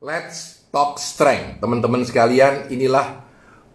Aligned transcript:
Let's 0.00 0.64
Talk 0.72 0.96
Strength. 0.96 1.60
Teman-teman 1.60 2.00
sekalian, 2.08 2.72
inilah 2.72 3.20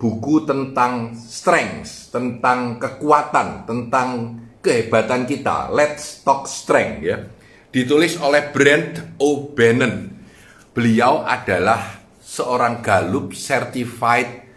buku 0.01 0.41
tentang 0.41 1.13
strength, 1.13 2.09
tentang 2.09 2.81
kekuatan, 2.81 3.69
tentang 3.69 4.33
kehebatan 4.57 5.29
kita. 5.29 5.69
Let's 5.69 6.25
Talk 6.25 6.49
Strength 6.49 6.99
ya. 7.05 7.29
Ditulis 7.69 8.17
oleh 8.17 8.49
Brent 8.49 9.21
O'Bannon. 9.21 10.17
Beliau 10.73 11.21
adalah 11.21 12.01
seorang 12.17 12.81
Gallup 12.81 13.37
Certified 13.37 14.49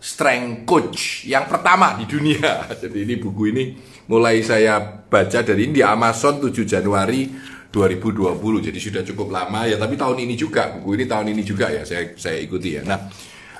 Strength 0.00 0.64
Coach 0.64 1.28
yang 1.28 1.44
pertama 1.44 2.00
di 2.00 2.08
dunia. 2.08 2.64
Jadi 2.80 3.04
ini 3.04 3.20
buku 3.20 3.52
ini 3.52 3.76
mulai 4.08 4.40
saya 4.40 4.80
baca 4.80 5.44
dari 5.44 5.68
ini 5.68 5.80
di 5.80 5.84
Amazon 5.84 6.40
7 6.40 6.64
Januari 6.64 7.52
2020 7.74 8.38
jadi 8.70 8.78
sudah 8.78 9.02
cukup 9.02 9.34
lama 9.34 9.66
ya 9.66 9.74
tapi 9.74 9.98
tahun 9.98 10.22
ini 10.22 10.38
juga 10.38 10.78
buku 10.78 10.94
ini 10.94 11.04
tahun 11.10 11.34
ini 11.34 11.42
juga 11.42 11.74
ya 11.74 11.82
saya 11.82 12.14
saya 12.14 12.38
ikuti 12.38 12.78
ya. 12.78 12.86
Nah 12.86 13.10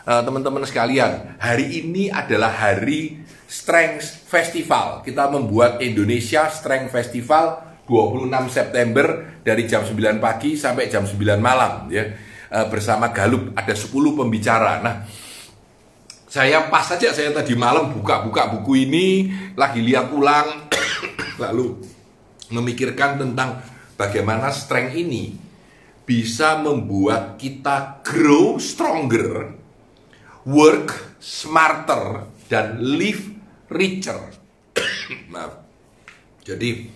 eh, 0.06 0.22
teman-teman 0.22 0.62
sekalian 0.62 1.34
hari 1.42 1.82
ini 1.82 2.14
adalah 2.14 2.54
hari 2.54 3.18
Strength 3.50 4.30
Festival. 4.30 5.02
Kita 5.02 5.26
membuat 5.26 5.82
Indonesia 5.82 6.46
Strength 6.46 6.94
Festival 6.94 7.74
26 7.90 8.30
September 8.54 9.06
dari 9.42 9.66
jam 9.66 9.82
9 9.82 10.22
pagi 10.22 10.54
sampai 10.54 10.86
jam 10.86 11.02
9 11.02 11.18
malam 11.42 11.90
ya. 11.90 12.06
Eh, 12.54 12.66
bersama 12.70 13.10
Galup 13.10 13.50
ada 13.58 13.74
10 13.74 13.90
pembicara. 14.14 14.78
Nah 14.78 15.02
saya 16.30 16.70
pas 16.70 16.86
saja 16.86 17.10
saya 17.10 17.34
tadi 17.34 17.58
malam 17.58 17.90
buka-buka 17.90 18.46
buku 18.54 18.86
ini 18.86 19.30
lagi 19.58 19.82
lihat 19.82 20.10
ulang 20.14 20.70
lalu 21.42 21.82
memikirkan 22.50 23.18
tentang 23.18 23.73
bagaimana 23.94 24.50
strength 24.50 24.94
ini 24.94 25.34
bisa 26.04 26.60
membuat 26.60 27.40
kita 27.40 28.04
grow 28.04 28.60
stronger, 28.60 29.56
work 30.44 31.16
smarter, 31.18 32.28
dan 32.46 32.76
live 32.78 33.32
richer. 33.72 34.20
Maaf. 35.32 35.64
Jadi, 36.44 36.92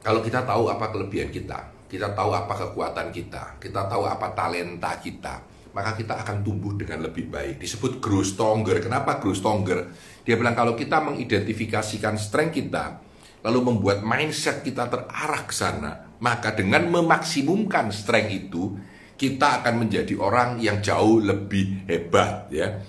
kalau 0.00 0.24
kita 0.24 0.48
tahu 0.48 0.72
apa 0.72 0.88
kelebihan 0.88 1.28
kita, 1.28 1.68
kita 1.92 2.16
tahu 2.16 2.32
apa 2.32 2.54
kekuatan 2.56 3.12
kita, 3.12 3.60
kita 3.60 3.84
tahu 3.84 4.08
apa 4.08 4.32
talenta 4.32 4.96
kita, 4.96 5.44
maka 5.76 5.92
kita 5.92 6.24
akan 6.24 6.40
tumbuh 6.40 6.72
dengan 6.72 7.04
lebih 7.04 7.28
baik. 7.28 7.60
Disebut 7.60 8.00
grow 8.00 8.24
stronger. 8.24 8.80
Kenapa 8.80 9.20
grow 9.20 9.36
stronger? 9.36 9.92
Dia 10.24 10.40
bilang 10.40 10.56
kalau 10.56 10.72
kita 10.72 11.04
mengidentifikasikan 11.04 12.16
strength 12.16 12.56
kita, 12.56 13.11
lalu 13.42 13.74
membuat 13.74 14.06
mindset 14.06 14.62
kita 14.62 14.86
terarah 14.86 15.42
ke 15.42 15.54
sana, 15.54 16.14
maka 16.22 16.54
dengan 16.54 16.86
memaksimumkan 16.86 17.90
strength 17.90 18.30
itu, 18.30 18.78
kita 19.18 19.62
akan 19.62 19.86
menjadi 19.86 20.14
orang 20.18 20.58
yang 20.62 20.78
jauh 20.82 21.18
lebih 21.22 21.86
hebat 21.86 22.50
ya. 22.50 22.82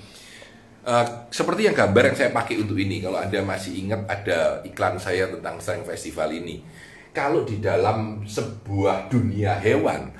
Uh, 0.83 1.29
seperti 1.31 1.69
yang 1.69 1.75
gambar 1.77 2.11
yang 2.11 2.17
saya 2.17 2.29
pakai 2.35 2.59
untuk 2.59 2.77
ini, 2.77 2.99
kalau 3.01 3.17
Anda 3.17 3.39
masih 3.41 3.71
ingat 3.87 4.03
ada 4.05 4.59
iklan 4.67 4.99
saya 4.99 5.31
tentang 5.31 5.57
Strength 5.57 5.87
Festival 5.89 6.29
ini. 6.35 6.59
Kalau 7.15 7.47
di 7.47 7.61
dalam 7.63 8.27
sebuah 8.27 9.07
dunia 9.07 9.55
hewan, 9.63 10.11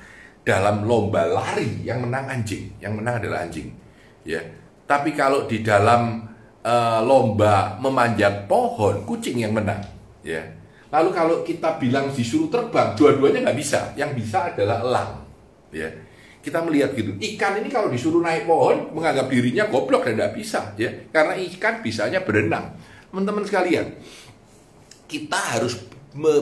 dalam 0.45 0.87
lomba 0.87 1.27
lari 1.27 1.83
yang 1.83 2.07
menang 2.07 2.31
anjing, 2.31 2.79
yang 2.79 2.95
menang 2.95 3.19
adalah 3.19 3.43
anjing, 3.43 3.75
ya. 4.23 4.39
Tapi 4.87 5.11
kalau 5.11 5.49
di 5.51 5.59
dalam 5.59 6.31
uh, 6.63 6.99
lomba 7.03 7.75
memanjat 7.83 8.47
pohon, 8.47 9.03
kucing 9.03 9.43
yang 9.43 9.51
menang 9.51 9.92
ya. 10.23 10.41
Lalu 10.93 11.09
kalau 11.09 11.35
kita 11.41 11.77
bilang 11.77 12.09
disuruh 12.13 12.47
terbang, 12.53 12.93
dua-duanya 12.93 13.49
nggak 13.49 13.57
bisa. 13.57 13.91
Yang 13.97 14.23
bisa 14.23 14.53
adalah 14.53 14.81
elang, 14.81 15.11
ya. 15.73 15.89
Kita 16.43 16.59
melihat 16.59 16.91
gitu, 16.93 17.15
ikan 17.17 17.55
ini 17.63 17.71
kalau 17.71 17.87
disuruh 17.87 18.19
naik 18.19 18.45
pohon, 18.45 18.91
menganggap 18.91 19.31
dirinya 19.31 19.65
goblok 19.71 20.05
dan 20.05 20.19
nggak 20.19 20.33
bisa, 20.37 20.75
ya. 20.77 20.91
Karena 21.09 21.33
ikan 21.39 21.81
bisanya 21.81 22.21
berenang. 22.21 22.77
Teman-teman 23.09 23.41
sekalian, 23.47 23.89
kita 25.09 25.39
harus 25.55 25.81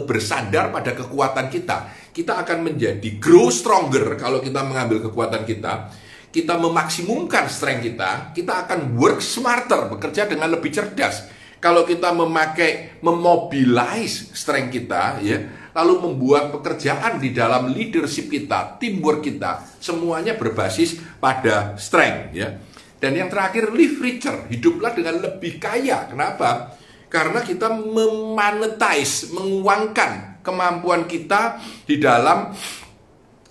bersandar 0.04 0.68
pada 0.74 0.92
kekuatan 1.00 1.48
kita. 1.48 1.88
Kita 2.12 2.44
akan 2.44 2.68
menjadi 2.68 3.10
grow 3.24 3.48
stronger 3.48 4.20
kalau 4.20 4.44
kita 4.44 4.68
mengambil 4.68 5.00
kekuatan 5.00 5.48
kita. 5.48 5.88
Kita 6.32 6.60
memaksimumkan 6.60 7.48
strength 7.48 7.84
kita, 7.84 8.32
kita 8.36 8.68
akan 8.68 8.96
work 8.96 9.20
smarter, 9.20 9.92
bekerja 9.92 10.28
dengan 10.28 10.48
lebih 10.52 10.72
cerdas 10.72 11.28
kalau 11.62 11.86
kita 11.86 12.10
memakai 12.10 12.98
memobilize 13.06 14.34
strength 14.34 14.74
kita 14.74 15.22
ya, 15.22 15.38
lalu 15.78 16.10
membuat 16.10 16.50
pekerjaan 16.50 17.22
di 17.22 17.32
dalam 17.32 17.70
leadership 17.70 18.28
kita, 18.34 18.82
teamwork 18.82 19.22
kita, 19.22 19.62
semuanya 19.78 20.34
berbasis 20.36 20.98
pada 21.22 21.78
strength 21.78 22.34
ya. 22.34 22.58
Dan 22.98 23.18
yang 23.18 23.30
terakhir 23.30 23.70
live 23.74 23.98
richer, 24.02 24.50
hiduplah 24.50 24.94
dengan 24.94 25.22
lebih 25.22 25.58
kaya. 25.62 26.10
Kenapa? 26.10 26.78
Karena 27.10 27.42
kita 27.46 27.70
memonetize, 27.70 29.30
menguangkan 29.34 30.42
kemampuan 30.42 31.06
kita 31.06 31.62
di 31.86 32.02
dalam 32.02 32.54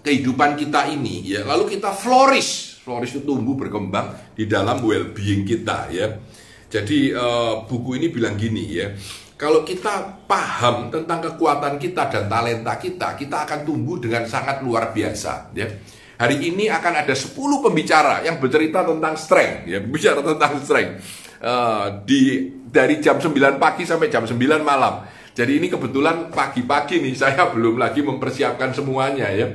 kehidupan 0.03 0.59
kita 0.59 0.91
ini 0.91 1.27
ya. 1.27 1.47
Lalu 1.47 1.79
kita 1.79 1.95
flourish, 1.95 2.83
flourish 2.83 3.19
itu 3.19 3.23
tumbuh 3.27 3.59
berkembang 3.59 4.35
di 4.35 4.47
dalam 4.47 4.83
well-being 4.83 5.47
kita 5.47 5.91
ya. 5.91 6.15
Jadi 6.71 7.11
uh, 7.11 7.67
buku 7.67 7.99
ini 7.99 8.15
bilang 8.15 8.39
gini 8.39 8.79
ya, 8.79 8.95
kalau 9.35 9.67
kita 9.67 10.23
paham 10.31 10.87
tentang 10.87 11.19
kekuatan 11.19 11.83
kita 11.83 12.07
dan 12.07 12.31
talenta 12.31 12.79
kita, 12.79 13.19
kita 13.19 13.43
akan 13.43 13.67
tumbuh 13.67 13.99
dengan 13.99 14.23
sangat 14.23 14.63
luar 14.63 14.95
biasa 14.95 15.51
ya. 15.51 15.67
Hari 16.21 16.37
ini 16.53 16.69
akan 16.71 17.01
ada 17.01 17.17
10 17.17 17.33
pembicara 17.65 18.23
yang 18.23 18.39
bercerita 18.39 18.87
tentang 18.87 19.19
strength 19.19 19.67
ya, 19.67 19.83
bicara 19.83 20.23
tentang 20.23 20.53
strength. 20.63 20.95
Uh, 21.41 22.05
di 22.05 22.53
dari 22.71 23.01
jam 23.01 23.17
9 23.17 23.35
pagi 23.59 23.83
sampai 23.83 24.07
jam 24.07 24.23
9 24.23 24.39
malam. 24.63 25.03
Jadi 25.35 25.57
ini 25.59 25.67
kebetulan 25.67 26.31
pagi-pagi 26.31 27.03
nih 27.03 27.17
saya 27.27 27.51
belum 27.51 27.83
lagi 27.83 28.07
mempersiapkan 28.07 28.71
semuanya 28.71 29.27
ya. 29.35 29.51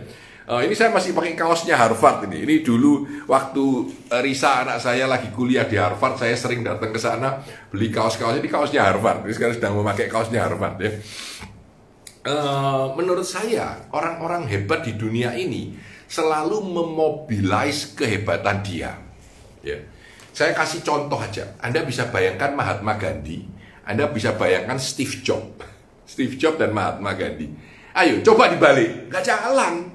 Uh, 0.45 0.61
ini 0.61 0.77
saya 0.77 0.93
masih 0.93 1.17
pakai 1.17 1.33
kaosnya 1.33 1.73
Harvard 1.73 2.29
ini. 2.29 2.45
Ini 2.45 2.55
dulu 2.61 3.25
waktu 3.25 3.65
uh, 4.13 4.21
Risa 4.21 4.61
anak 4.61 4.77
saya 4.77 5.09
lagi 5.09 5.33
kuliah 5.33 5.65
di 5.65 5.73
Harvard, 5.73 6.21
saya 6.21 6.37
sering 6.37 6.61
datang 6.61 6.93
ke 6.93 7.01
sana 7.01 7.41
beli 7.73 7.89
kaos-kaos 7.89 8.37
ini 8.37 8.45
kaosnya 8.45 8.85
Harvard. 8.85 9.25
Ini 9.25 9.33
sekarang 9.33 9.57
sedang 9.57 9.73
memakai 9.73 10.05
kaosnya 10.05 10.45
Harvard 10.45 10.77
ya. 10.77 10.93
Uh, 12.29 12.93
menurut 12.93 13.25
saya 13.25 13.89
orang-orang 13.89 14.45
hebat 14.45 14.85
di 14.85 14.93
dunia 14.93 15.33
ini 15.33 15.73
selalu 16.05 16.61
memobilize 16.61 17.97
kehebatan 17.97 18.61
dia. 18.61 19.01
Ya. 19.65 19.81
Saya 20.29 20.53
kasih 20.53 20.85
contoh 20.85 21.17
aja. 21.17 21.57
Anda 21.57 21.81
bisa 21.81 22.13
bayangkan 22.13 22.53
Mahatma 22.53 23.01
Gandhi, 23.01 23.49
Anda 23.81 24.13
bisa 24.13 24.37
bayangkan 24.37 24.77
Steve 24.77 25.25
Jobs, 25.25 25.65
Steve 26.13 26.37
Jobs 26.37 26.61
dan 26.61 26.69
Mahatma 26.69 27.17
Gandhi. 27.17 27.49
Ayo 27.97 28.21
coba 28.21 28.53
dibalik, 28.53 29.09
nggak 29.09 29.25
jalan 29.25 29.94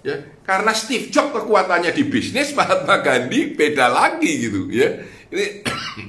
ya 0.00 0.16
karena 0.44 0.72
Steve 0.72 1.12
Jobs 1.12 1.32
kekuatannya 1.36 1.92
di 1.92 2.04
bisnis 2.08 2.52
Mahatma 2.58 3.00
Gandhi 3.04 3.52
beda 3.52 3.86
lagi 3.88 4.32
gitu 4.48 4.68
ya. 4.72 4.88
Ini 5.30 5.46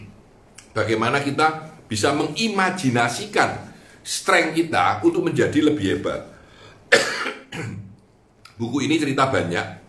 bagaimana 0.78 1.20
kita 1.22 1.78
bisa 1.92 2.16
mengimajinasikan 2.16 3.72
strength 4.02 4.56
kita 4.56 5.04
untuk 5.04 5.28
menjadi 5.28 5.60
lebih 5.72 5.86
hebat. 5.98 6.22
Buku 8.60 8.86
ini 8.86 8.96
cerita 9.02 9.28
banyak 9.28 9.82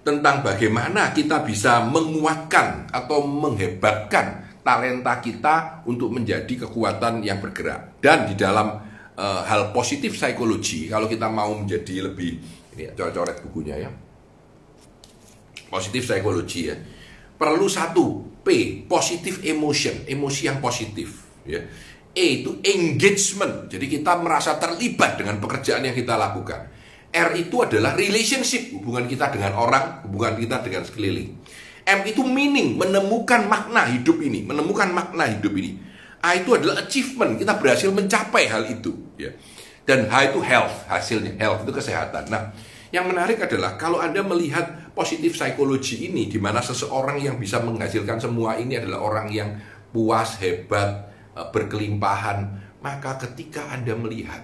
tentang 0.00 0.40
bagaimana 0.40 1.12
kita 1.12 1.44
bisa 1.44 1.84
menguatkan 1.84 2.88
atau 2.88 3.20
menghebatkan 3.20 4.48
talenta 4.64 5.20
kita 5.20 5.84
untuk 5.84 6.12
menjadi 6.12 6.68
kekuatan 6.68 7.20
yang 7.20 7.40
bergerak. 7.40 8.00
Dan 8.00 8.32
di 8.32 8.34
dalam 8.36 8.80
uh, 9.16 9.42
hal 9.44 9.72
positif 9.76 10.16
psikologi 10.16 10.88
kalau 10.88 11.04
kita 11.04 11.28
mau 11.28 11.52
menjadi 11.52 12.08
lebih 12.08 12.59
ini 12.76 12.94
coret-coret 12.94 13.42
bukunya 13.42 13.76
ya. 13.76 13.90
Positif 15.70 16.06
psikologi 16.06 16.70
ya. 16.70 16.76
Perlu 17.40 17.66
satu 17.66 18.26
P 18.44 18.80
positif 18.84 19.42
emotion 19.46 20.06
emosi 20.06 20.42
yang 20.50 20.58
positif 20.62 21.26
ya. 21.46 21.60
E 22.10 22.42
itu 22.42 22.58
engagement. 22.66 23.70
Jadi 23.70 23.86
kita 23.86 24.18
merasa 24.18 24.58
terlibat 24.58 25.18
dengan 25.18 25.38
pekerjaan 25.38 25.86
yang 25.86 25.94
kita 25.94 26.18
lakukan. 26.18 26.70
R 27.10 27.30
itu 27.34 27.56
adalah 27.66 27.98
relationship 27.98 28.70
hubungan 28.74 29.10
kita 29.10 29.34
dengan 29.34 29.58
orang 29.58 30.06
hubungan 30.06 30.38
kita 30.38 30.62
dengan 30.62 30.82
sekeliling. 30.86 31.30
M 31.86 32.00
itu 32.06 32.22
meaning 32.22 32.78
menemukan 32.78 33.50
makna 33.50 33.82
hidup 33.90 34.22
ini 34.22 34.46
menemukan 34.46 34.90
makna 34.94 35.26
hidup 35.26 35.54
ini. 35.58 35.74
A 36.20 36.36
itu 36.36 36.52
adalah 36.52 36.84
achievement 36.84 37.40
kita 37.40 37.56
berhasil 37.56 37.88
mencapai 37.88 38.44
hal 38.46 38.68
itu 38.68 38.92
ya 39.16 39.32
dan 39.88 40.06
H 40.06 40.32
itu 40.32 40.40
health, 40.44 40.86
hasilnya 40.86 41.34
health 41.40 41.64
itu 41.64 41.72
kesehatan. 41.72 42.28
Nah, 42.30 42.52
yang 42.90 43.06
menarik 43.06 43.38
adalah 43.38 43.78
kalau 43.78 44.02
Anda 44.02 44.20
melihat 44.26 44.92
positif 44.92 45.38
psikologi 45.38 46.10
ini 46.10 46.26
di 46.26 46.42
mana 46.42 46.58
seseorang 46.58 47.22
yang 47.22 47.38
bisa 47.38 47.62
menghasilkan 47.62 48.18
semua 48.18 48.58
ini 48.58 48.78
adalah 48.82 49.00
orang 49.02 49.28
yang 49.30 49.50
puas, 49.94 50.38
hebat, 50.42 51.10
eh, 51.38 51.46
berkelimpahan, 51.54 52.38
maka 52.82 53.18
ketika 53.26 53.70
Anda 53.70 53.94
melihat 53.94 54.42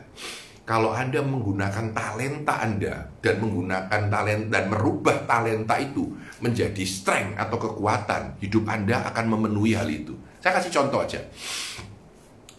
kalau 0.66 0.90
Anda 0.90 1.22
menggunakan 1.22 1.94
talenta 1.94 2.58
Anda 2.58 3.06
dan 3.22 3.38
menggunakan 3.38 4.10
talenta 4.10 4.50
dan 4.50 4.64
merubah 4.66 5.22
talenta 5.22 5.78
itu 5.78 6.10
menjadi 6.42 6.82
strength 6.82 7.38
atau 7.38 7.54
kekuatan, 7.54 8.42
hidup 8.42 8.66
Anda 8.66 9.06
akan 9.14 9.24
memenuhi 9.30 9.78
hal 9.78 9.86
itu. 9.86 10.18
Saya 10.42 10.58
kasih 10.58 10.74
contoh 10.74 11.06
aja. 11.06 11.22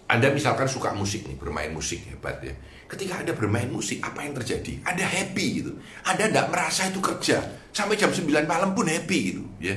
Anda 0.07 0.31
misalkan 0.31 0.71
suka 0.71 0.95
musik 0.95 1.27
nih, 1.27 1.35
bermain 1.35 1.71
musik 1.75 2.07
hebat 2.07 2.39
ya. 2.39 2.55
Ketika 2.87 3.19
Anda 3.19 3.35
bermain 3.35 3.67
musik, 3.67 3.99
apa 3.99 4.23
yang 4.23 4.31
terjadi? 4.39 4.79
Anda 4.87 5.03
happy 5.03 5.45
gitu. 5.59 5.71
Anda 6.07 6.31
tidak 6.31 6.47
merasa 6.47 6.87
itu 6.87 7.03
kerja. 7.03 7.43
Sampai 7.75 7.99
jam 7.99 8.15
9 8.15 8.47
malam 8.47 8.71
pun 8.71 8.87
happy 8.87 9.19
gitu 9.35 9.43
ya. 9.59 9.75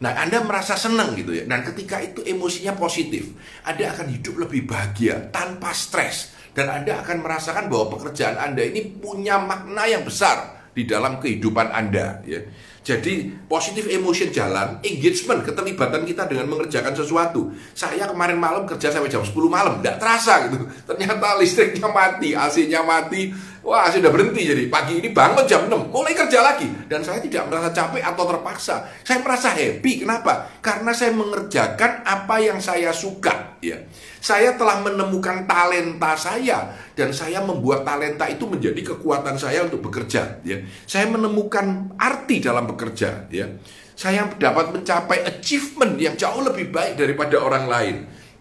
Nah, 0.00 0.16
Anda 0.16 0.44
merasa 0.44 0.76
senang 0.76 1.16
gitu 1.16 1.32
ya. 1.32 1.48
Dan 1.48 1.64
ketika 1.64 2.00
itu 2.00 2.20
emosinya 2.24 2.76
positif, 2.76 3.32
Anda 3.64 3.92
akan 3.96 4.12
hidup 4.12 4.36
lebih 4.44 4.68
bahagia 4.68 5.32
tanpa 5.32 5.72
stres 5.72 6.36
dan 6.52 6.68
Anda 6.68 7.00
akan 7.00 7.24
merasakan 7.24 7.72
bahwa 7.72 7.96
pekerjaan 7.96 8.36
Anda 8.36 8.64
ini 8.64 9.00
punya 9.00 9.40
makna 9.40 9.88
yang 9.88 10.04
besar 10.04 10.68
di 10.76 10.84
dalam 10.84 11.20
kehidupan 11.20 11.72
Anda 11.72 12.20
ya. 12.28 12.40
Jadi 12.80 13.28
positif 13.44 13.84
emotion 13.92 14.32
jalan, 14.32 14.80
engagement, 14.80 15.44
keterlibatan 15.44 16.00
kita 16.08 16.24
dengan 16.24 16.48
mengerjakan 16.48 16.96
sesuatu. 16.96 17.52
Saya 17.76 18.08
kemarin 18.08 18.40
malam 18.40 18.64
kerja 18.64 18.88
sampai 18.88 19.12
jam 19.12 19.20
10 19.20 19.36
malam, 19.52 19.84
tidak 19.84 20.00
terasa 20.00 20.48
gitu. 20.48 20.64
Ternyata 20.88 21.36
listriknya 21.36 21.92
mati, 21.92 22.32
AC-nya 22.32 22.80
mati, 22.80 23.36
Wah, 23.70 23.86
sudah 23.86 24.10
berhenti 24.10 24.50
jadi 24.50 24.66
pagi 24.66 24.98
ini 24.98 25.14
bangun 25.14 25.46
jam 25.46 25.70
6, 25.70 25.94
mulai 25.94 26.10
kerja 26.10 26.42
lagi 26.42 26.66
dan 26.90 27.06
saya 27.06 27.22
tidak 27.22 27.46
merasa 27.46 27.70
capek 27.70 28.02
atau 28.02 28.26
terpaksa. 28.26 28.82
Saya 29.06 29.22
merasa 29.22 29.54
happy. 29.54 30.02
Kenapa? 30.02 30.58
Karena 30.58 30.90
saya 30.90 31.14
mengerjakan 31.14 32.02
apa 32.02 32.42
yang 32.42 32.58
saya 32.58 32.90
suka, 32.90 33.62
ya. 33.62 33.78
Saya 34.18 34.58
telah 34.58 34.82
menemukan 34.82 35.46
talenta 35.46 36.18
saya 36.18 36.66
dan 36.98 37.14
saya 37.14 37.46
membuat 37.46 37.86
talenta 37.86 38.26
itu 38.26 38.42
menjadi 38.50 38.82
kekuatan 38.82 39.38
saya 39.38 39.62
untuk 39.62 39.86
bekerja, 39.86 40.42
ya. 40.42 40.58
Saya 40.82 41.06
menemukan 41.06 41.94
arti 41.94 42.42
dalam 42.42 42.66
bekerja, 42.66 43.30
ya. 43.30 43.54
Saya 43.94 44.26
dapat 44.34 44.74
mencapai 44.74 45.22
achievement 45.22 45.94
yang 45.94 46.18
jauh 46.18 46.42
lebih 46.42 46.74
baik 46.74 46.98
daripada 46.98 47.38
orang 47.38 47.70
lain 47.70 47.96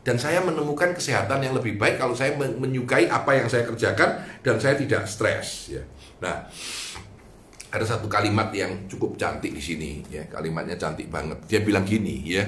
dan 0.10 0.18
saya 0.18 0.42
menemukan 0.42 0.98
kesehatan 0.98 1.38
yang 1.46 1.54
lebih 1.54 1.78
baik 1.78 2.02
kalau 2.02 2.18
saya 2.18 2.34
menyukai 2.34 3.06
apa 3.14 3.30
yang 3.38 3.46
saya 3.46 3.62
kerjakan 3.62 4.26
dan 4.42 4.58
saya 4.58 4.74
tidak 4.74 5.06
stres 5.06 5.70
ya. 5.70 5.86
Nah, 6.26 6.50
ada 7.70 7.86
satu 7.86 8.10
kalimat 8.10 8.50
yang 8.50 8.90
cukup 8.90 9.22
cantik 9.22 9.54
di 9.54 9.62
sini 9.62 10.02
ya, 10.10 10.26
kalimatnya 10.26 10.82
cantik 10.82 11.14
banget. 11.14 11.46
Dia 11.46 11.62
bilang 11.62 11.86
gini 11.86 12.26
ya, 12.26 12.42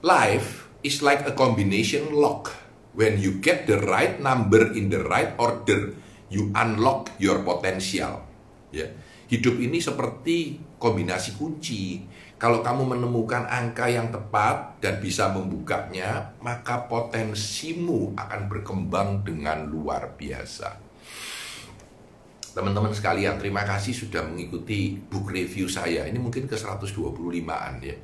life 0.00 0.80
is 0.80 1.04
like 1.04 1.28
a 1.28 1.36
combination 1.36 2.08
lock. 2.16 2.56
When 2.96 3.20
you 3.20 3.36
get 3.36 3.68
the 3.68 3.84
right 3.84 4.16
number 4.16 4.72
in 4.72 4.88
the 4.88 5.04
right 5.04 5.36
order, 5.36 5.92
you 6.32 6.56
unlock 6.56 7.12
your 7.20 7.44
potential. 7.44 8.24
Ya. 8.72 8.88
Hidup 9.28 9.60
ini 9.60 9.76
seperti 9.76 10.56
kombinasi 10.84 11.40
kunci 11.40 12.04
kalau 12.44 12.60
kamu 12.60 12.98
menemukan 12.98 13.48
angka 13.48 13.88
yang 13.88 14.12
tepat 14.12 14.76
dan 14.82 15.00
bisa 15.00 15.32
membukanya, 15.32 16.36
maka 16.44 16.84
potensimu 16.84 18.12
akan 18.12 18.52
berkembang 18.52 19.24
dengan 19.24 19.64
luar 19.64 20.12
biasa. 20.12 20.76
Teman-teman 22.52 22.92
sekalian, 22.92 23.40
terima 23.40 23.64
kasih 23.64 23.96
sudah 23.96 24.28
mengikuti 24.28 24.92
book 24.92 25.32
review 25.32 25.72
saya. 25.72 26.04
Ini 26.04 26.20
mungkin 26.20 26.44
ke 26.44 26.52
125-an 26.52 27.74
ya. 27.80 27.96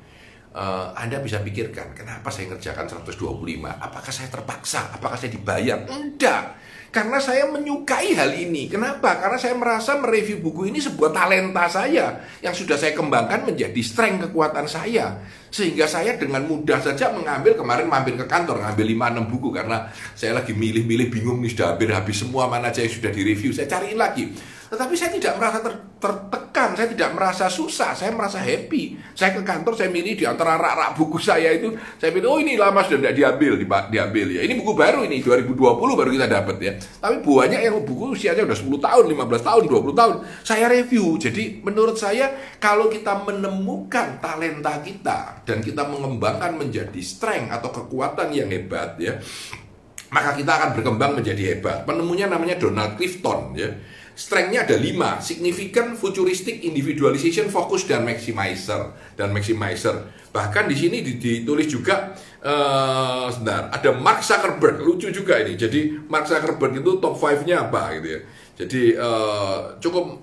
Uh, 0.51 0.91
Anda 0.99 1.23
bisa 1.23 1.39
pikirkan, 1.39 1.95
kenapa 1.95 2.27
saya 2.27 2.51
ngerjakan 2.51 2.83
125? 3.07 3.23
Apakah 3.71 4.11
saya 4.11 4.27
terpaksa? 4.27 4.91
Apakah 4.91 5.15
saya 5.15 5.31
dibayar? 5.31 5.87
Enggak. 5.87 6.59
Karena 6.91 7.23
saya 7.23 7.47
menyukai 7.47 8.11
hal 8.19 8.35
ini. 8.35 8.67
Kenapa? 8.67 9.15
Karena 9.15 9.39
saya 9.39 9.55
merasa 9.55 9.95
mereview 9.95 10.43
buku 10.43 10.67
ini 10.67 10.83
sebuah 10.83 11.15
talenta 11.15 11.63
saya 11.71 12.19
yang 12.43 12.51
sudah 12.51 12.75
saya 12.75 12.91
kembangkan 12.91 13.47
menjadi 13.47 13.79
strength 13.79 14.27
kekuatan 14.27 14.67
saya. 14.67 15.23
Sehingga 15.47 15.87
saya 15.87 16.19
dengan 16.19 16.43
mudah 16.43 16.83
saja 16.83 17.15
mengambil 17.15 17.55
kemarin 17.55 17.87
mampir 17.87 18.19
ke 18.19 18.27
kantor 18.27 18.59
ngambil 18.59 19.07
5 19.07 19.23
6 19.23 19.31
buku 19.31 19.49
karena 19.55 19.87
saya 20.19 20.35
lagi 20.35 20.51
milih-milih 20.51 21.07
bingung 21.07 21.39
nih 21.39 21.55
sudah 21.55 21.79
hampir 21.79 21.95
habis 21.95 22.27
semua 22.27 22.51
mana 22.51 22.75
aja 22.75 22.83
yang 22.83 22.91
sudah 22.91 23.11
direview. 23.15 23.55
Saya 23.55 23.71
cariin 23.71 23.95
lagi. 23.95 24.27
Tetapi 24.71 24.93
saya 24.95 25.11
tidak 25.11 25.35
merasa 25.35 25.59
ter 25.59 25.75
tertekan, 26.01 26.73
saya 26.73 26.87
tidak 26.89 27.09
merasa 27.13 27.45
susah, 27.45 27.93
saya 27.93 28.09
merasa 28.15 28.41
happy. 28.41 28.97
Saya 29.13 29.37
ke 29.37 29.45
kantor, 29.45 29.77
saya 29.77 29.93
milih 29.93 30.17
di 30.17 30.25
antara 30.25 30.57
rak-rak 30.57 30.97
buku 30.97 31.21
saya 31.21 31.53
itu, 31.53 31.75
saya 32.01 32.09
pilih, 32.09 32.27
oh 32.27 32.39
ini 32.41 32.57
lama 32.57 32.81
sudah 32.81 33.05
tidak 33.05 33.15
diambil, 33.15 33.53
diambil 33.91 34.27
ya. 34.33 34.41
Ini 34.47 34.53
buku 34.57 34.73
baru 34.73 35.05
ini, 35.05 35.21
2020 35.21 35.59
baru 35.77 36.09
kita 36.09 36.27
dapat 36.27 36.55
ya. 36.57 36.73
Tapi 36.79 37.21
banyak 37.21 37.61
yang 37.61 37.83
buku 37.85 38.17
usianya 38.17 38.47
udah 38.47 38.57
10 38.57 38.81
tahun, 38.81 39.03
15 39.13 39.47
tahun, 39.47 39.61
20 39.69 39.99
tahun. 39.99 40.15
Saya 40.41 40.65
review. 40.71 41.19
Jadi 41.21 41.61
menurut 41.61 41.99
saya, 41.99 42.33
kalau 42.57 42.89
kita 42.89 43.27
menemukan 43.27 44.17
talenta 44.17 44.81
kita, 44.81 45.45
dan 45.45 45.61
kita 45.61 45.85
mengembangkan 45.85 46.57
menjadi 46.57 47.01
strength 47.03 47.53
atau 47.53 47.69
kekuatan 47.69 48.33
yang 48.33 48.49
hebat 48.49 48.97
ya, 48.97 49.19
maka 50.11 50.35
kita 50.35 50.51
akan 50.51 50.69
berkembang 50.75 51.11
menjadi 51.19 51.55
hebat. 51.55 51.87
Penemunya 51.87 52.27
namanya 52.27 52.59
Donald 52.59 52.97
Clifton 52.99 53.55
ya 53.55 53.69
Strength-nya 54.21 54.69
ada 54.69 54.77
lima, 54.77 55.17
significant, 55.17 55.97
futuristic, 55.97 56.61
individualization, 56.61 57.49
fokus, 57.49 57.89
dan 57.89 58.05
maximizer. 58.05 58.93
Dan 59.17 59.33
maximizer. 59.33 59.97
Bahkan 60.29 60.69
di 60.69 60.77
sini 60.77 61.01
ditulis 61.01 61.65
juga, 61.65 62.13
uh, 62.45 63.25
sebentar, 63.33 63.73
ada 63.73 63.89
Mark 63.97 64.21
Zuckerberg, 64.21 64.77
lucu 64.85 65.09
juga 65.09 65.41
ini. 65.41 65.57
Jadi 65.57 66.05
Mark 66.05 66.29
Zuckerberg 66.29 66.77
itu 66.77 67.01
top 67.01 67.17
5-nya 67.17 67.65
apa 67.65 67.97
gitu 67.97 68.07
ya. 68.13 68.19
Jadi 68.61 68.93
uh, 68.93 69.81
cukup 69.81 70.21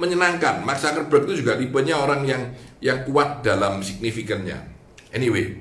menyenangkan. 0.00 0.64
Mark 0.64 0.80
Zuckerberg 0.80 1.28
itu 1.28 1.44
juga 1.44 1.60
tipenya 1.60 2.00
orang 2.00 2.24
yang 2.24 2.42
yang 2.80 3.04
kuat 3.04 3.44
dalam 3.44 3.84
signifikannya. 3.84 4.56
Anyway, 5.12 5.60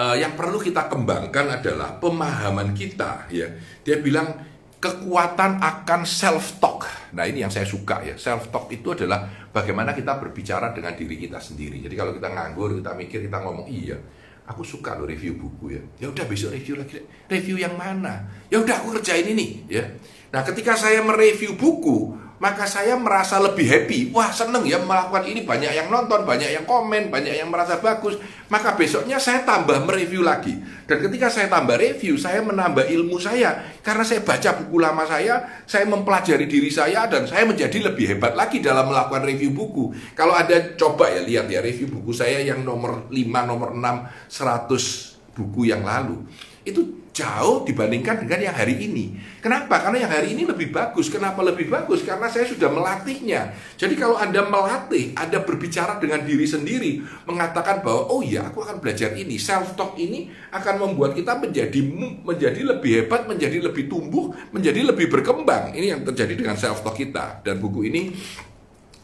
uh, 0.00 0.16
yang 0.16 0.32
perlu 0.32 0.56
kita 0.56 0.88
kembangkan 0.88 1.60
adalah 1.60 2.00
pemahaman 2.00 2.72
kita 2.72 3.28
ya. 3.28 3.52
Dia 3.84 4.00
bilang 4.00 4.49
kekuatan 4.80 5.60
akan 5.60 6.00
self 6.08 6.56
talk. 6.56 6.88
Nah, 7.12 7.28
ini 7.28 7.44
yang 7.44 7.52
saya 7.52 7.68
suka 7.68 8.00
ya. 8.00 8.16
Self 8.16 8.48
talk 8.48 8.72
itu 8.72 8.96
adalah 8.96 9.28
bagaimana 9.52 9.92
kita 9.92 10.16
berbicara 10.16 10.72
dengan 10.72 10.96
diri 10.96 11.20
kita 11.20 11.36
sendiri. 11.36 11.84
Jadi 11.84 11.94
kalau 11.94 12.16
kita 12.16 12.32
nganggur, 12.32 12.80
kita 12.80 12.96
mikir, 12.96 13.20
kita 13.28 13.38
ngomong, 13.44 13.68
"Iya, 13.68 14.00
aku 14.48 14.64
suka 14.64 14.96
lo 14.96 15.04
review 15.04 15.36
buku 15.36 15.76
ya." 15.76 15.82
Ya 16.00 16.06
udah 16.08 16.24
besok 16.24 16.56
review 16.56 16.80
lagi. 16.80 17.04
Review 17.28 17.60
yang 17.60 17.76
mana? 17.76 18.24
Ya 18.48 18.56
udah 18.56 18.80
aku 18.80 18.96
kerjain 18.96 19.28
ini 19.28 19.68
ya. 19.68 19.84
Nah, 20.32 20.40
ketika 20.48 20.72
saya 20.72 21.04
mereview 21.04 21.60
buku, 21.60 22.16
maka 22.40 22.64
saya 22.64 22.96
merasa 22.96 23.36
lebih 23.36 23.68
happy. 23.68 24.16
Wah, 24.16 24.32
seneng 24.32 24.64
ya 24.64 24.80
melakukan 24.80 25.28
ini, 25.28 25.44
banyak 25.44 25.76
yang 25.76 25.92
nonton, 25.92 26.24
banyak 26.24 26.48
yang 26.48 26.64
komen, 26.64 27.12
banyak 27.12 27.36
yang 27.36 27.52
merasa 27.52 27.76
bagus. 27.84 28.16
Maka 28.48 28.80
besoknya 28.80 29.20
saya 29.20 29.44
tambah 29.44 29.84
mereview 29.84 30.24
lagi. 30.24 30.56
Dan 30.88 31.04
ketika 31.04 31.28
saya 31.28 31.52
tambah 31.52 31.76
review, 31.76 32.16
saya 32.16 32.40
menambah 32.40 32.88
ilmu 32.88 33.20
saya. 33.20 33.60
Karena 33.84 34.08
saya 34.08 34.24
baca 34.24 34.56
buku 34.56 34.76
lama 34.80 35.04
saya, 35.04 35.62
saya 35.68 35.84
mempelajari 35.84 36.48
diri 36.48 36.72
saya, 36.72 37.04
dan 37.12 37.28
saya 37.28 37.44
menjadi 37.44 37.92
lebih 37.92 38.16
hebat 38.16 38.32
lagi 38.32 38.64
dalam 38.64 38.88
melakukan 38.88 39.20
review 39.20 39.52
buku. 39.52 39.92
Kalau 40.16 40.32
ada 40.32 40.56
coba 40.80 41.12
ya, 41.12 41.20
lihat 41.20 41.46
ya 41.52 41.60
review 41.60 41.92
buku 41.92 42.16
saya 42.16 42.40
yang 42.40 42.64
nomor 42.64 43.12
5, 43.12 43.20
nomor 43.44 43.76
6, 43.76 44.32
100 44.32 45.36
buku 45.36 45.68
yang 45.68 45.84
lalu. 45.84 46.24
Itu 46.62 47.00
jauh 47.10 47.66
dibandingkan 47.66 48.24
dengan 48.24 48.38
yang 48.48 48.56
hari 48.56 48.80
ini. 48.80 49.12
Kenapa? 49.42 49.82
Karena 49.82 50.06
yang 50.06 50.12
hari 50.12 50.32
ini 50.32 50.46
lebih 50.48 50.72
bagus. 50.72 51.10
Kenapa 51.10 51.42
lebih 51.42 51.68
bagus? 51.68 52.06
Karena 52.06 52.30
saya 52.30 52.46
sudah 52.46 52.70
melatihnya. 52.70 53.52
Jadi 53.76 53.98
kalau 53.98 54.16
Anda 54.16 54.46
melatih, 54.46 55.12
Anda 55.18 55.42
berbicara 55.42 55.98
dengan 55.98 56.24
diri 56.24 56.46
sendiri, 56.46 57.02
mengatakan 57.26 57.84
bahwa 57.84 58.08
oh 58.08 58.22
ya, 58.24 58.48
aku 58.48 58.64
akan 58.64 58.78
belajar 58.80 59.12
ini. 59.18 59.36
Self 59.36 59.74
talk 59.76 59.98
ini 59.98 60.30
akan 60.54 60.74
membuat 60.80 61.12
kita 61.18 61.36
menjadi 61.36 61.80
menjadi 62.24 62.60
lebih 62.62 62.90
hebat, 63.04 63.26
menjadi 63.26 63.58
lebih 63.58 63.90
tumbuh, 63.90 64.32
menjadi 64.54 64.80
lebih 64.94 65.10
berkembang. 65.10 65.74
Ini 65.74 65.98
yang 65.98 66.02
terjadi 66.06 66.38
dengan 66.38 66.56
self 66.56 66.80
talk 66.86 66.96
kita. 66.96 67.42
Dan 67.42 67.58
buku 67.58 67.90
ini 67.90 68.12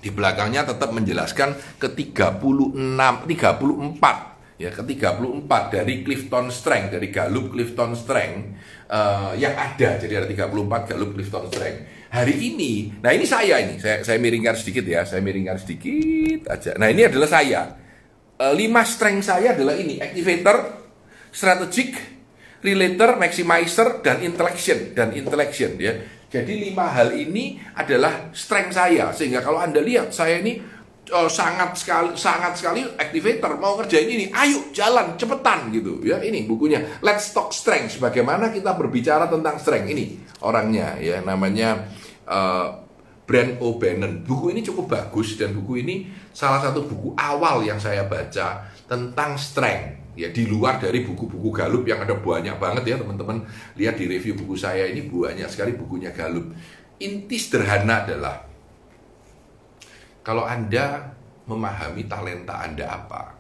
di 0.01 0.15
belakangnya 0.15 0.63
tetap 0.63 0.95
menjelaskan 0.95 1.81
ke 1.83 1.91
36 1.91 2.39
34 3.27 4.36
ya 4.57 4.73
ke 4.73 4.81
34 4.81 5.21
dari 5.69 6.01
Clifton 6.01 6.49
Strength 6.49 6.97
dari 6.97 7.09
Gallup 7.13 7.53
Clifton 7.53 7.93
Strength 7.93 8.41
uh, 8.89 9.33
yang 9.37 9.53
ada. 9.53 10.01
Jadi 10.01 10.13
ada 10.17 10.27
34 10.29 10.91
Gallup 10.93 11.11
Clifton 11.13 11.47
Strength 11.53 11.81
hari 12.17 12.35
ini 12.53 12.97
nah 13.03 13.13
ini 13.13 13.29
saya 13.29 13.61
ini. 13.61 13.77
Saya 13.77 14.01
saya 14.01 14.17
miringkan 14.17 14.57
sedikit 14.57 14.85
ya. 14.89 15.05
Saya 15.05 15.21
miringkan 15.21 15.61
sedikit 15.61 16.49
aja. 16.49 16.73
Nah 16.81 16.89
ini 16.89 17.05
adalah 17.05 17.29
saya. 17.29 17.63
Uh, 18.37 18.53
lima 18.53 18.85
strength 18.85 19.29
saya 19.29 19.53
adalah 19.57 19.77
ini. 19.77 20.01
Activator 20.01 20.57
strategic 21.33 21.97
relator 22.65 23.21
maximizer 23.21 24.01
dan 24.01 24.25
intellection. 24.25 24.97
Dan 24.97 25.13
intellection 25.13 25.77
ya. 25.77 25.93
Jadi 26.27 26.69
lima 26.69 26.91
hal 26.91 27.15
ini 27.15 27.61
adalah 27.77 28.33
strength 28.33 28.77
saya. 28.77 29.13
Sehingga 29.13 29.41
kalau 29.45 29.61
anda 29.61 29.81
lihat 29.81 30.13
saya 30.13 30.43
ini 30.43 30.59
uh, 31.11 31.31
sangat 31.31 31.77
sekali 31.79 32.11
sangat 32.19 32.59
sekali 32.59 32.83
activator 32.97 33.59
mau 33.59 33.79
kerjain 33.79 34.07
ini 34.07 34.27
ayo 34.31 34.71
jalan 34.71 35.15
cepetan 35.15 35.71
gitu 35.71 36.03
ya 36.03 36.19
ini 36.23 36.47
bukunya. 36.47 37.01
Let's 37.03 37.31
Talk 37.35 37.51
Strength. 37.55 37.99
Bagaimana 38.03 38.51
kita 38.51 38.75
berbicara 38.75 39.31
tentang 39.31 39.59
strength? 39.59 39.89
Ini 39.91 40.05
orangnya 40.43 40.99
ya 40.99 41.23
namanya 41.23 41.87
uh, 42.27 42.85
Brand 43.27 43.59
O'Bannon. 43.59 44.23
Buku 44.23 44.55
ini 44.55 44.63
cukup 44.63 44.87
bagus 44.91 45.35
dan 45.35 45.55
buku 45.55 45.83
ini 45.83 46.11
salah 46.31 46.63
satu 46.63 46.87
buku 46.87 47.15
awal 47.19 47.63
yang 47.67 47.79
saya 47.79 48.07
baca 48.07 48.67
tentang 48.87 49.35
strength. 49.39 50.07
Ya 50.17 50.33
di 50.33 50.49
luar 50.49 50.81
dari 50.81 51.05
buku-buku 51.05 51.53
Galup 51.53 51.85
yang 51.85 52.01
ada 52.01 52.17
banyak 52.17 52.57
banget 52.57 52.89
ya 52.89 52.97
teman-teman. 52.97 53.45
Lihat 53.77 54.01
di 54.01 54.09
review 54.09 54.33
buku 54.33 54.57
saya 54.57 54.89
ini 54.89 55.05
banyak 55.05 55.45
sekali 55.53 55.77
bukunya 55.77 56.09
Galup 56.09 56.57
inti 56.97 57.37
sederhana 57.37 58.05
adalah 58.05 58.35
kalau 60.27 60.43
Anda 60.43 61.15
memahami 61.47 62.11
talenta 62.11 62.59
Anda 62.67 62.91
apa, 62.91 63.31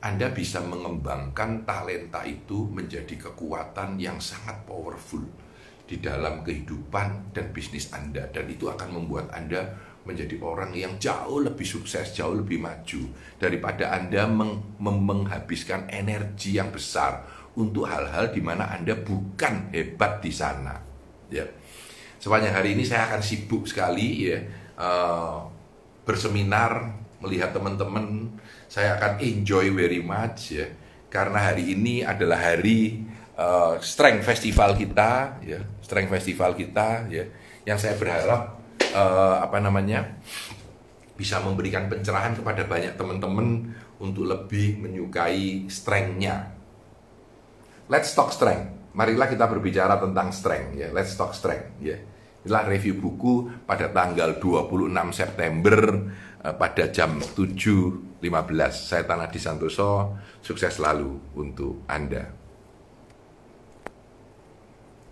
Anda 0.00 0.32
bisa 0.32 0.64
mengembangkan 0.64 1.68
talenta 1.68 2.24
itu 2.24 2.64
menjadi 2.72 3.28
kekuatan 3.28 4.00
yang 4.00 4.16
sangat 4.16 4.64
powerful 4.64 5.20
di 5.84 6.00
dalam 6.00 6.40
kehidupan 6.40 7.36
dan 7.36 7.52
bisnis 7.52 7.92
Anda 7.92 8.24
dan 8.32 8.48
itu 8.48 8.72
akan 8.72 8.96
membuat 8.96 9.36
Anda 9.36 9.76
menjadi 10.08 10.40
orang 10.40 10.72
yang 10.72 10.96
jauh 10.96 11.44
lebih 11.44 11.68
sukses, 11.68 12.16
jauh 12.16 12.32
lebih 12.32 12.56
maju 12.56 13.04
daripada 13.36 13.92
Anda 13.92 14.24
meng 14.24 14.80
menghabiskan 14.80 15.92
energi 15.92 16.56
yang 16.56 16.72
besar 16.72 17.20
untuk 17.52 17.84
hal-hal 17.84 18.32
di 18.32 18.40
mana 18.40 18.72
Anda 18.72 18.96
bukan 18.96 19.76
hebat 19.76 20.24
di 20.24 20.32
sana. 20.32 20.80
Ya. 21.28 21.44
Sepanjang 22.16 22.56
hari 22.56 22.72
ini 22.72 22.88
saya 22.88 23.12
akan 23.12 23.20
sibuk 23.20 23.68
sekali 23.68 24.32
ya 24.32 24.40
uh, 24.80 25.53
berseminar, 26.04 26.92
melihat 27.20 27.56
teman-teman, 27.56 28.36
saya 28.68 28.96
akan 29.00 29.20
enjoy 29.20 29.72
very 29.72 30.04
much 30.04 30.56
ya. 30.56 30.68
Karena 31.08 31.52
hari 31.52 31.72
ini 31.72 32.04
adalah 32.04 32.40
hari 32.40 33.04
uh, 33.36 33.80
Strength 33.80 34.24
Festival 34.28 34.76
kita 34.76 35.40
ya, 35.40 35.60
Strength 35.80 36.12
Festival 36.20 36.52
kita 36.54 37.08
ya. 37.08 37.24
Yang 37.64 37.78
saya 37.88 37.94
berharap 37.96 38.60
uh, 38.92 39.40
apa 39.40 39.58
namanya? 39.58 40.20
bisa 41.14 41.38
memberikan 41.38 41.86
pencerahan 41.86 42.34
kepada 42.34 42.66
banyak 42.66 42.98
teman-teman 42.98 43.70
untuk 44.02 44.26
lebih 44.26 44.82
menyukai 44.82 45.70
strength-nya. 45.70 46.50
Let's 47.86 48.10
talk 48.18 48.34
strength. 48.34 48.94
Marilah 48.98 49.30
kita 49.30 49.46
berbicara 49.46 49.98
tentang 50.02 50.34
strength 50.34 50.74
ya. 50.74 50.90
Let's 50.90 51.14
talk 51.14 51.30
strength 51.30 51.78
ya. 51.78 51.98
Inilah 52.44 52.64
review 52.68 53.00
buku 53.00 53.64
pada 53.64 53.88
tanggal 53.88 54.36
26 54.36 54.92
September 55.16 55.80
eh, 56.44 56.52
pada 56.52 56.92
jam 56.92 57.16
7.15. 57.16 58.20
Saya 58.70 59.08
Tanah 59.08 59.32
Di 59.32 59.40
Santoso, 59.40 60.20
sukses 60.44 60.76
selalu 60.76 61.40
untuk 61.40 61.88
Anda. 61.88 62.43